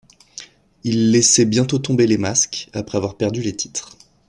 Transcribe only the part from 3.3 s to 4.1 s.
les titres.